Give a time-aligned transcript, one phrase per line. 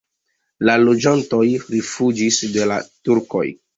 [0.69, 1.43] La loĝantoj
[1.75, 3.45] rifuĝis de la turkoj.